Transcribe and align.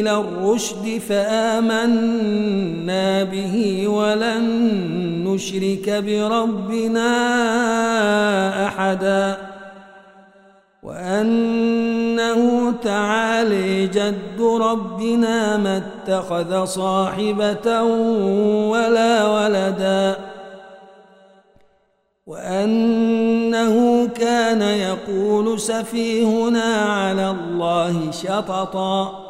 إلى 0.00 0.20
الرشد 0.20 0.98
فآمنا 1.08 2.04
به 3.24 3.88
ولن 3.88 4.44
نشرك 5.28 5.90
بربنا 5.90 7.10
أحدا. 8.66 9.36
وأنه 10.82 12.72
تعالي 12.82 13.86
جد 13.86 14.40
ربنا 14.40 15.56
ما 15.56 15.82
اتخذ 15.82 16.64
صاحبة 16.64 17.82
ولا 18.72 19.26
ولدا. 19.26 20.16
وأنه 22.26 24.06
كان 24.06 24.62
يقول 24.62 25.60
سفيهنا 25.60 26.74
على 26.74 27.30
الله 27.30 28.10
شططا. 28.10 29.29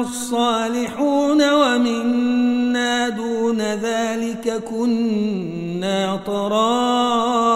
الصالحون 0.00 1.52
ومنا 1.52 3.08
دون 3.08 3.60
ذلك 3.60 4.64
كنا 4.64 6.16
طرائق 6.26 7.48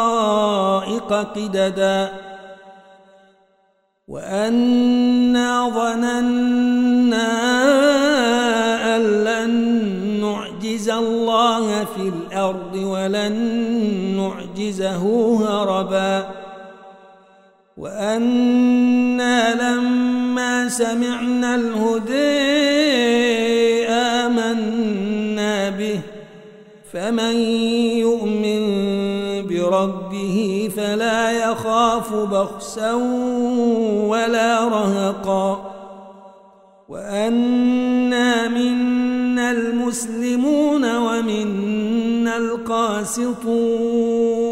قددا. 1.12 2.12
وأنا 4.08 5.68
ظننا 5.68 7.32
أن 8.96 9.02
لن 9.24 9.50
نعجز 10.20 10.88
الله 10.90 11.84
في 11.84 12.08
الأرض 12.08 12.74
ولن 12.74 13.32
نعجزه 14.16 15.04
هربا. 15.46 16.42
وأنا 17.76 19.54
لما 19.54 20.68
سمعنا 20.68 21.54
الهدى 21.54 22.42
آمنا 23.88 25.70
به 25.70 26.00
فمن 26.92 27.36
يؤمن 27.96 28.62
بربه 29.48 30.70
فلا 30.76 31.50
يخاف 31.50 32.14
بخسا 32.14 32.92
ولا 34.06 34.68
رهقا. 34.68 35.72
وأنا 36.88 38.48
منا 38.48 39.50
المسلمون 39.50 40.96
ومنا 40.96 42.36
القاسطون. 42.36 44.51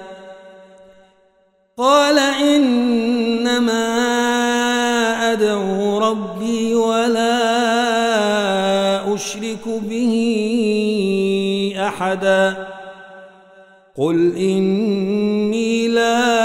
ربي 6.11 6.75
ولا 6.75 7.31
أشرك 9.15 9.67
به 9.89 10.13
أحدا. 11.77 12.67
قل 13.97 14.35
إني 14.35 15.87
لا 15.87 16.39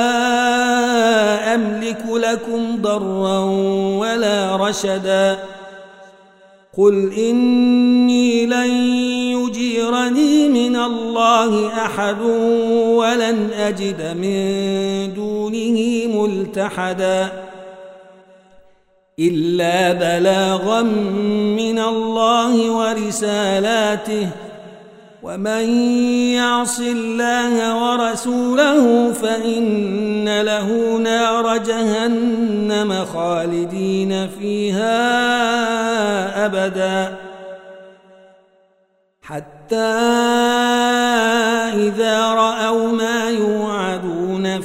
أملك 1.55 2.03
لكم 2.07 2.83
ضرا 2.83 3.39
ولا 3.99 4.57
رشدا. 4.57 5.39
قل 6.79 7.13
إني 7.13 8.47
لن 8.47 8.71
يجيرني 9.37 10.49
من 10.49 10.77
الله 10.77 11.69
أحد 11.69 12.21
ولن 13.01 13.51
أجد 13.53 14.17
من 14.17 15.15
دونه 15.15 16.07
ملتحدا. 16.23 17.46
إلا 19.19 19.93
بلاغا 19.93 20.83
من 21.57 21.79
الله 21.79 22.71
ورسالاته. 22.71 24.29
ومن 25.23 25.65
يعص 26.35 26.81
الله 26.81 27.55
ورسوله 27.83 29.13
فإن 29.13 30.41
له 30.43 30.97
نار 30.97 31.57
جهنم 31.57 33.05
خالدين 33.15 34.29
فيها 34.29 34.97
أبدا. 36.47 37.17
حتى 39.23 39.77
إذا 41.75 42.27
رأوا 42.27 42.93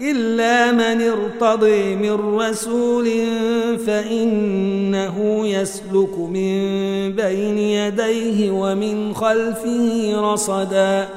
إلا 0.00 0.72
من 0.72 1.02
ارتضي 1.02 1.96
من 1.96 2.36
رسول 2.38 3.10
فإنه 3.86 5.46
يسلك 5.46 6.18
من 6.18 6.52
بين 7.12 7.58
يديه 7.58 8.50
ومن 8.50 9.14
خلفه 9.14 10.12
رصدا. 10.32 11.08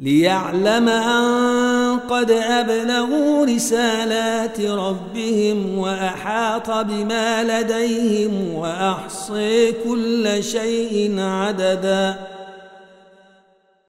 ليعلم 0.00 0.88
أن 0.88 1.98
قد 1.98 2.30
أبلغوا 2.30 3.46
رسالات 3.46 4.60
ربهم 4.60 5.78
وأحاط 5.78 6.70
بما 6.70 7.44
لديهم 7.44 8.54
وأحصي 8.54 9.72
كل 9.72 10.44
شيء 10.44 11.14
عددا. 11.20 12.33